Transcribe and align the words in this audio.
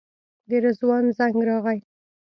د 0.49 0.51
رضوان 0.65 1.05
زنګ 1.17 1.35
راغی. 1.49 1.79